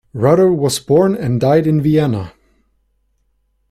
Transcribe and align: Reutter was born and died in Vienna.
Reutter 0.15 0.51
was 0.51 0.79
born 0.79 1.13
and 1.13 1.39
died 1.39 1.67
in 1.67 1.79
Vienna. 1.79 2.33